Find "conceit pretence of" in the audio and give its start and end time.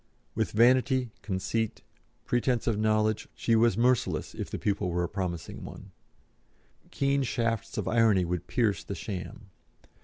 1.21-2.79